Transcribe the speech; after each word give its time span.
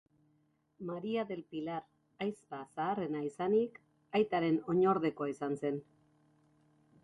Maria 0.89 1.25
del 1.31 1.43
Pilar, 1.51 1.81
ahizpa 2.25 2.63
zaharrena 2.77 3.23
izanik, 3.27 3.79
aitaren 4.23 4.61
oinordekoa 4.75 5.33
izan 5.37 5.59
zen. 5.63 5.83